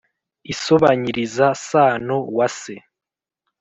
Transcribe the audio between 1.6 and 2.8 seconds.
sano wa se